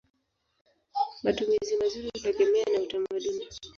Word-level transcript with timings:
Matumizi 1.23 1.77
mazuri 1.81 2.07
hutegemea 2.13 2.65
na 2.73 2.79
utamaduni. 2.85 3.45